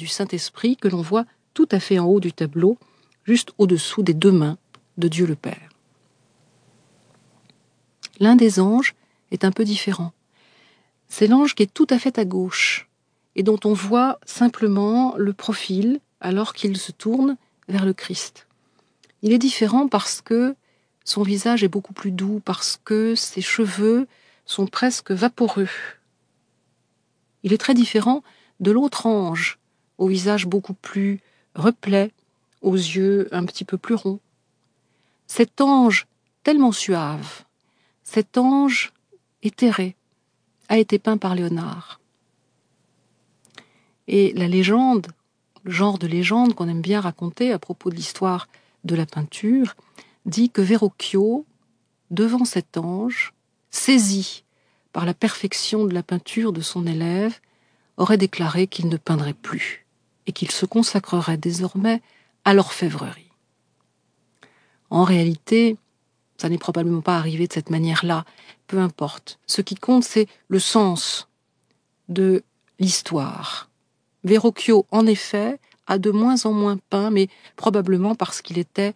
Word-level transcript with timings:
du 0.00 0.06
Saint-Esprit 0.06 0.78
que 0.78 0.88
l'on 0.88 1.02
voit 1.02 1.26
tout 1.52 1.68
à 1.70 1.78
fait 1.78 1.98
en 1.98 2.06
haut 2.06 2.20
du 2.20 2.32
tableau, 2.32 2.78
juste 3.24 3.52
au-dessous 3.58 4.02
des 4.02 4.14
deux 4.14 4.32
mains 4.32 4.56
de 4.96 5.08
Dieu 5.08 5.26
le 5.26 5.36
Père. 5.36 5.68
L'un 8.18 8.34
des 8.34 8.60
anges 8.60 8.94
est 9.30 9.44
un 9.44 9.52
peu 9.52 9.64
différent. 9.64 10.12
C'est 11.08 11.26
l'ange 11.26 11.54
qui 11.54 11.64
est 11.64 11.74
tout 11.74 11.86
à 11.90 11.98
fait 11.98 12.18
à 12.18 12.24
gauche 12.24 12.88
et 13.36 13.42
dont 13.42 13.60
on 13.64 13.74
voit 13.74 14.18
simplement 14.24 15.14
le 15.18 15.34
profil 15.34 16.00
alors 16.22 16.54
qu'il 16.54 16.78
se 16.78 16.92
tourne 16.92 17.36
vers 17.68 17.84
le 17.84 17.92
Christ. 17.92 18.46
Il 19.20 19.32
est 19.32 19.38
différent 19.38 19.86
parce 19.86 20.22
que 20.22 20.56
son 21.04 21.22
visage 21.22 21.62
est 21.62 21.68
beaucoup 21.68 21.92
plus 21.92 22.10
doux, 22.10 22.40
parce 22.42 22.80
que 22.84 23.14
ses 23.14 23.42
cheveux 23.42 24.06
sont 24.46 24.66
presque 24.66 25.10
vaporeux. 25.10 25.68
Il 27.42 27.52
est 27.52 27.58
très 27.58 27.74
différent 27.74 28.22
de 28.60 28.70
l'autre 28.70 29.04
ange, 29.04 29.59
au 30.00 30.06
visage 30.06 30.46
beaucoup 30.46 30.72
plus 30.72 31.20
replet, 31.54 32.10
aux 32.62 32.74
yeux 32.74 33.28
un 33.32 33.44
petit 33.44 33.64
peu 33.64 33.76
plus 33.76 33.94
ronds. 33.94 34.18
Cet 35.26 35.60
ange 35.60 36.06
tellement 36.42 36.72
suave, 36.72 37.44
cet 38.02 38.38
ange 38.38 38.92
éthéré, 39.42 39.94
a 40.68 40.78
été 40.78 40.98
peint 40.98 41.18
par 41.18 41.34
Léonard. 41.34 42.00
Et 44.08 44.32
la 44.32 44.48
légende, 44.48 45.08
le 45.64 45.70
genre 45.70 45.98
de 45.98 46.06
légende 46.06 46.54
qu'on 46.54 46.68
aime 46.68 46.80
bien 46.80 47.00
raconter 47.00 47.52
à 47.52 47.58
propos 47.58 47.90
de 47.90 47.94
l'histoire 47.94 48.48
de 48.84 48.94
la 48.94 49.04
peinture, 49.04 49.76
dit 50.24 50.48
que 50.48 50.62
Verrocchio, 50.62 51.44
devant 52.10 52.46
cet 52.46 52.78
ange, 52.78 53.34
saisi 53.70 54.44
par 54.94 55.04
la 55.04 55.14
perfection 55.14 55.84
de 55.84 55.92
la 55.92 56.02
peinture 56.02 56.52
de 56.54 56.62
son 56.62 56.86
élève, 56.86 57.38
aurait 57.98 58.16
déclaré 58.16 58.66
qu'il 58.66 58.88
ne 58.88 58.96
peindrait 58.96 59.34
plus 59.34 59.84
et 60.30 60.32
qu'il 60.32 60.52
se 60.52 60.64
consacrerait 60.64 61.38
désormais 61.38 62.00
à 62.44 62.54
l'orfèvrerie. 62.54 63.32
En 64.88 65.02
réalité, 65.02 65.76
ça 66.36 66.48
n'est 66.48 66.56
probablement 66.56 67.00
pas 67.00 67.16
arrivé 67.16 67.48
de 67.48 67.52
cette 67.52 67.68
manière-là, 67.68 68.24
peu 68.68 68.78
importe. 68.78 69.40
Ce 69.48 69.60
qui 69.60 69.74
compte, 69.74 70.04
c'est 70.04 70.28
le 70.46 70.60
sens 70.60 71.28
de 72.08 72.44
l'histoire. 72.78 73.70
Verrocchio, 74.22 74.86
en 74.92 75.04
effet, 75.08 75.58
a 75.88 75.98
de 75.98 76.12
moins 76.12 76.46
en 76.46 76.52
moins 76.52 76.78
peint, 76.90 77.10
mais 77.10 77.26
probablement 77.56 78.14
parce 78.14 78.40
qu'il 78.40 78.58
était 78.58 78.94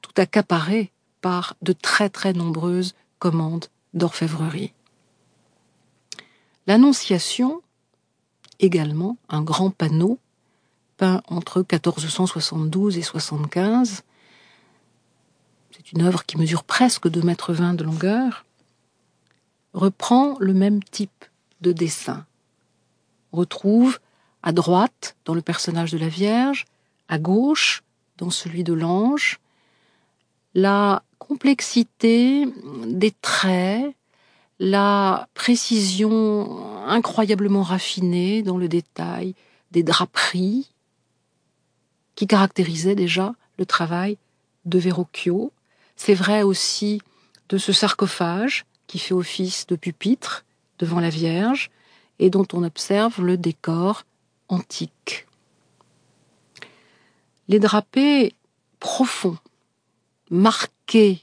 tout 0.00 0.20
accaparé 0.20 0.90
par 1.20 1.54
de 1.62 1.72
très 1.72 2.10
très 2.10 2.32
nombreuses 2.32 2.96
commandes 3.20 3.66
d'orfèvrerie. 3.92 4.72
L'Annonciation, 6.66 7.62
également 8.58 9.16
un 9.28 9.42
grand 9.42 9.70
panneau, 9.70 10.18
peint 10.96 11.22
entre 11.28 11.58
1472 11.60 12.98
et 12.98 13.02
75, 13.02 14.02
c'est 15.70 15.92
une 15.92 16.02
œuvre 16.02 16.24
qui 16.24 16.38
mesure 16.38 16.64
presque 16.64 17.06
2,20 17.06 17.24
mètres 17.24 17.52
de 17.52 17.84
longueur, 17.84 18.44
reprend 19.72 20.36
le 20.38 20.54
même 20.54 20.82
type 20.82 21.24
de 21.60 21.72
dessin. 21.72 22.26
retrouve 23.32 23.98
à 24.42 24.52
droite 24.52 25.16
dans 25.24 25.34
le 25.34 25.42
personnage 25.42 25.90
de 25.90 25.98
la 25.98 26.08
Vierge, 26.08 26.66
à 27.08 27.18
gauche 27.18 27.82
dans 28.18 28.30
celui 28.30 28.62
de 28.62 28.72
l'ange, 28.72 29.40
la 30.54 31.02
complexité 31.18 32.46
des 32.86 33.10
traits, 33.10 33.94
la 34.60 35.28
précision 35.34 36.86
incroyablement 36.86 37.62
raffinée 37.62 38.42
dans 38.42 38.58
le 38.58 38.68
détail 38.68 39.34
des 39.72 39.82
draperies 39.82 40.73
qui 42.14 42.26
caractérisaient 42.26 42.94
déjà 42.94 43.34
le 43.58 43.66
travail 43.66 44.18
de 44.64 44.78
Verrocchio. 44.78 45.52
C'est 45.96 46.14
vrai 46.14 46.42
aussi 46.42 47.00
de 47.48 47.58
ce 47.58 47.72
sarcophage 47.72 48.64
qui 48.86 48.98
fait 48.98 49.14
office 49.14 49.66
de 49.66 49.76
pupitre 49.76 50.44
devant 50.78 51.00
la 51.00 51.10
Vierge 51.10 51.70
et 52.18 52.30
dont 52.30 52.46
on 52.52 52.62
observe 52.62 53.22
le 53.22 53.36
décor 53.36 54.04
antique. 54.48 55.26
Les 57.48 57.58
drapés 57.58 58.34
profonds, 58.80 59.38
marqués 60.30 61.20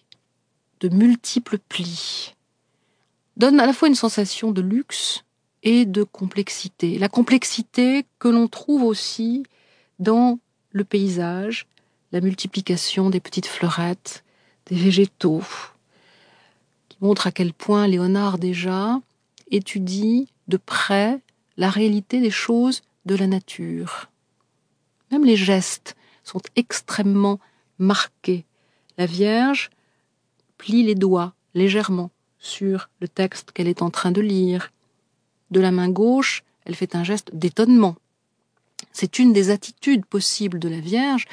de 0.80 0.90
multiples 0.90 1.58
plis, 1.58 2.36
donnent 3.38 3.60
à 3.60 3.66
la 3.66 3.74
fois 3.74 3.88
une 3.88 3.96
sensation 3.96 4.52
de 4.52 4.62
luxe 4.62 5.24
et 5.64 5.86
de 5.86 6.04
complexité. 6.04 6.98
La 6.98 7.10
complexité 7.10 8.06
que 8.20 8.28
l'on 8.28 8.48
trouve 8.48 8.84
aussi 8.84 9.44
dans 10.00 10.40
le 10.72 10.84
paysage, 10.84 11.68
la 12.12 12.22
multiplication 12.22 13.10
des 13.10 13.20
petites 13.20 13.48
fleurettes, 13.48 14.24
des 14.68 14.76
végétaux, 14.76 15.44
qui 16.90 16.98
montre 17.02 17.28
à 17.28 17.32
quel 17.32 17.54
point 17.54 17.88
Léonard 17.88 18.38
déjà 18.38 19.00
étudie 19.50 20.30
de 20.48 20.58
près 20.58 21.20
la 21.58 21.70
réalité 21.70 22.22
des 22.22 22.32
choses 22.32 22.82
de 23.06 23.16
la 23.16 23.28
nature. 23.28 24.10
Même 25.12 25.26
les 25.26 25.36
gestes 25.36 25.96
sont 26.24 26.42
extrêmement 26.56 27.40
marqués. 27.80 28.46
La 28.98 29.06
Vierge 29.06 29.70
plie 30.58 30.84
les 30.84 30.96
doigts 30.96 31.34
légèrement 31.54 32.12
sur 32.40 32.90
le 33.00 33.08
texte 33.08 33.52
qu'elle 33.52 33.68
est 33.68 33.82
en 33.82 33.90
train 33.90 34.12
de 34.12 34.22
lire. 34.22 34.72
De 35.50 35.60
la 35.60 35.72
main 35.72 35.90
gauche, 35.90 36.44
elle 36.66 36.76
fait 36.76 36.96
un 36.96 37.04
geste 37.04 37.36
d'étonnement. 37.36 37.96
C'est 38.94 39.20
une 39.20 39.34
des 39.34 39.50
attitudes 39.50 40.06
possibles 40.06 40.60
de 40.60 40.70
la 40.70 40.80
Vierge. 40.80 41.26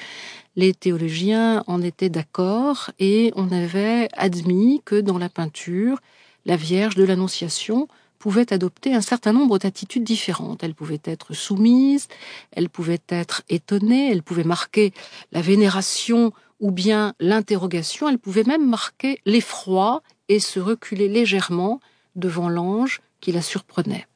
Les 0.56 0.74
théologiens 0.74 1.64
en 1.66 1.82
étaient 1.82 2.08
d'accord 2.08 2.90
et 2.98 3.32
on 3.36 3.52
avait 3.52 4.08
admis 4.12 4.82
que 4.84 5.00
dans 5.00 5.18
la 5.18 5.28
peinture, 5.28 6.00
la 6.46 6.56
Vierge 6.56 6.94
de 6.96 7.04
l'Annonciation 7.04 7.88
pouvait 8.18 8.52
adopter 8.52 8.94
un 8.94 9.00
certain 9.00 9.32
nombre 9.32 9.58
d'attitudes 9.58 10.04
différentes. 10.04 10.64
Elle 10.64 10.74
pouvait 10.74 11.00
être 11.04 11.34
soumise, 11.34 12.08
elle 12.52 12.68
pouvait 12.68 13.00
être 13.08 13.42
étonnée, 13.48 14.10
elle 14.10 14.22
pouvait 14.22 14.44
marquer 14.44 14.92
la 15.32 15.40
vénération 15.40 16.32
ou 16.60 16.72
bien 16.72 17.14
l'interrogation, 17.20 18.08
elle 18.08 18.18
pouvait 18.18 18.44
même 18.44 18.68
marquer 18.68 19.20
l'effroi 19.24 20.02
et 20.28 20.40
se 20.40 20.58
reculer 20.58 21.08
légèrement 21.08 21.80
devant 22.16 22.48
l'ange 22.48 23.00
qui 23.20 23.30
la 23.30 23.42
surprenait. 23.42 24.06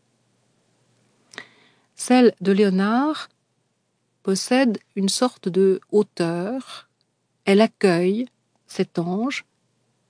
Celle 2.05 2.35
de 2.41 2.51
Léonard 2.51 3.29
possède 4.25 4.81
une 4.97 5.09
sorte 5.09 5.49
de 5.49 5.81
hauteur. 5.93 6.89
Elle 7.45 7.61
accueille 7.61 8.27
cet 8.67 8.99
ange, 8.99 9.45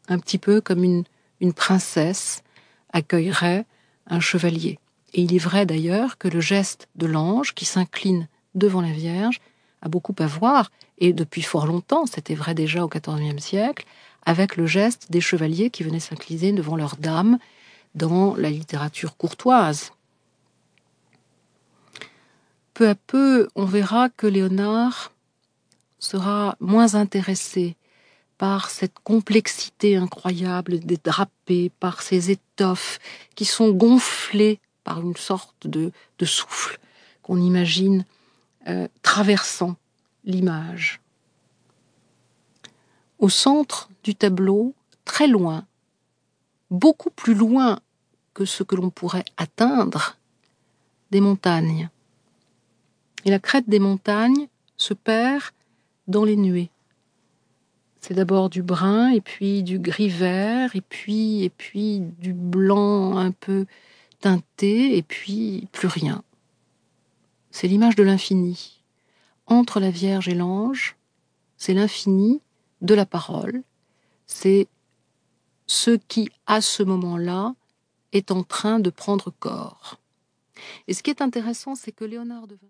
un 0.08 0.19
petit 0.19 0.38
peu 0.38 0.62
comme 0.62 0.84
une, 0.84 1.04
princesse 1.53 2.44
accueillerait 2.94 3.66
un 4.06 4.20
chevalier. 4.20 4.78
Et 5.12 5.20
il 5.20 5.34
est 5.34 5.38
vrai 5.38 5.66
d'ailleurs 5.66 6.16
que 6.16 6.28
le 6.28 6.41
geste 6.41 6.88
de 6.97 7.04
l'ange 7.04 7.53
qui 7.53 7.66
s'incline 7.66 8.26
devant 8.54 8.80
la 8.80 8.92
Vierge 8.92 9.42
a 9.82 9.91
beaucoup 9.91 10.16
à 10.19 10.26
voir, 10.26 10.70
et 10.97 11.12
depuis 11.12 11.42
fort 11.42 11.66
longtemps, 11.66 12.06
c'était 12.06 12.34
vrai 12.34 12.54
déjà 12.54 12.82
au 12.82 12.88
XIVe 12.88 13.38
siècle, 13.38 13.84
avec 14.24 14.56
le 14.56 14.64
geste 14.64 15.10
des 15.10 15.20
chevaliers 15.20 15.69
qui 15.69 15.82
venaient 15.82 16.00
s'incliner 16.00 16.53
devant 16.53 16.76
leurs 16.76 16.97
dames 16.97 17.38
dans 17.94 18.34
la 18.34 18.48
littérature 18.48 19.14
courtoise. 19.19 19.92
Peu 22.75 22.88
à 22.88 22.94
peu, 22.94 23.49
on 23.55 23.65
verra 23.65 24.09
que 24.09 24.27
Léonard 24.27 25.12
sera 25.99 26.56
moins 26.60 26.94
intéressé 26.94 27.77
par 28.38 28.71
cette 28.71 28.99
complexité 29.05 29.97
incroyable 29.97 30.81
des 30.81 30.97
drapés, 30.97 31.71
par 31.78 32.03
ces 32.03 32.31
étoffes 32.31 32.99
qui 33.37 33.44
sont 33.44 33.71
gonflées 33.71 34.59
par 34.84 35.00
une 35.00 35.16
sorte 35.16 35.66
de, 35.66 35.93
souffle 36.25 36.81
qu'on 37.22 37.41
imagine 37.41 38.05
euh, 38.66 38.89
traversant 39.03 39.77
l'image. 40.24 41.01
Au 43.19 43.28
centre 43.28 43.89
du 44.03 44.16
tableau, 44.16 44.74
très 45.04 45.28
loin, 45.28 45.65
beaucoup 46.71 47.10
plus 47.10 47.34
loin 47.34 47.78
que 48.34 48.45
ce 48.45 48.65
que 48.65 48.74
l'on 48.74 48.91
pourrait 48.91 49.24
atteindre, 49.36 50.16
des 51.13 51.21
montagnes. 51.21 51.91
Et 53.24 53.30
la 53.30 53.39
crête 53.39 53.69
des 53.69 53.78
montagnes 53.78 54.48
se 54.77 54.95
perd 54.95 55.53
dans 56.09 56.24
les 56.24 56.36
nuées. 56.36 56.71
C'est 58.01 58.15
d'abord 58.15 58.51
du 58.51 58.63
brun 58.63 59.10
et 59.10 59.21
puis 59.21 59.63
du 59.63 59.78
gris 59.78 60.09
vert 60.09 60.74
et 60.74 60.80
puis 60.80 61.45
et 61.45 61.51
puis 61.51 62.01
du 62.01 62.33
blanc 62.33 63.16
un 63.16 63.30
peu 63.30 63.66
teinté 64.21 64.97
et 64.97 65.03
puis 65.03 65.69
plus 65.71 65.86
rien. 65.86 66.24
C'est 67.53 67.69
l'image 67.69 67.95
de 67.95 68.03
l'infini. 68.03 68.83
Entre 69.47 69.78
la 69.78 69.91
Vierge 69.91 70.28
et 70.28 70.34
l'ange, 70.34 70.97
c'est 71.57 71.74
l'infini 71.74 72.41
de 72.80 72.95
la 72.95 73.07
parole. 73.07 73.63
C'est 74.27 74.66
ce 75.66 75.91
qui, 75.91 76.28
à 76.47 76.60
ce 76.60 76.83
moment-là, 76.83 77.54
est 78.13 78.30
en 78.30 78.42
train 78.42 78.80
de 78.80 78.91
prendre 78.91 79.33
corps. 79.39 79.98
Et 80.86 80.95
ce 80.95 81.03
qui 81.03 81.10
est 81.10 81.22
intéressant, 81.22 81.74
c'est 81.74 81.92
que 81.92 82.04
Léonard 82.04 82.47
de 82.47 82.57